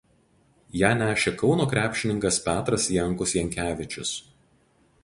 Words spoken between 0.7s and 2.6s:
Ją nešė Kauno krepšininkas